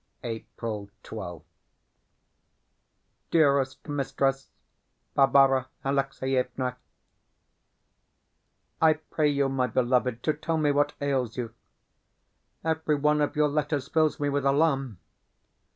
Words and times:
April 0.23 0.89
12th 1.03 1.43
DEAREST 3.29 3.87
MISTRESS 3.87 4.49
BARBARA 5.13 5.67
ALEXIEVNA, 5.85 6.75
I 8.81 8.93
pray 8.93 9.29
you, 9.29 9.47
my 9.47 9.67
beloved, 9.67 10.23
to 10.23 10.33
tell 10.33 10.57
me 10.57 10.71
what 10.71 10.93
ails 11.01 11.37
you. 11.37 11.53
Every 12.63 12.95
one 12.95 13.21
of 13.21 13.35
your 13.35 13.47
letters 13.49 13.89
fills 13.89 14.19
me 14.19 14.27
with 14.29 14.43
alarm. 14.43 14.97